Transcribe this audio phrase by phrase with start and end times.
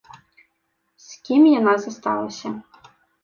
[1.07, 2.49] З кім яна засталася.